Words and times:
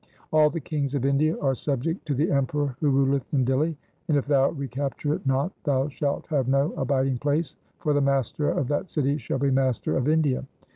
All 0.33 0.49
the 0.49 0.59
kings 0.59 0.95
of 0.95 1.05
India 1.05 1.37
are 1.41 1.53
subject 1.53 2.07
to 2.07 2.15
the 2.15 2.31
emperor 2.31 2.75
who 2.79 2.89
ruleth 2.89 3.31
in 3.35 3.45
Dihli, 3.45 3.75
and 4.07 4.17
if 4.17 4.25
thou 4.25 4.49
recapture 4.49 5.13
it 5.13 5.27
not, 5.27 5.51
thou 5.63 5.89
shalt 5.89 6.25
have 6.29 6.47
no 6.47 6.73
abiding 6.73 7.19
place, 7.19 7.55
for 7.77 7.93
the 7.93 8.01
master 8.01 8.49
of 8.49 8.67
that 8.69 8.89
city 8.89 9.19
shall 9.19 9.37
be 9.37 9.51
master 9.51 9.95
of 9.95 10.07
India. 10.09 10.43